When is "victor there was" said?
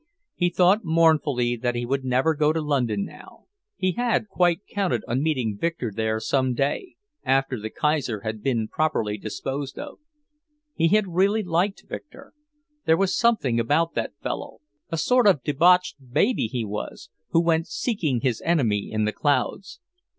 11.87-13.15